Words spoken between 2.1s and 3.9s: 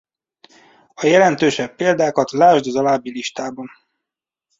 lásd az alábbi listában.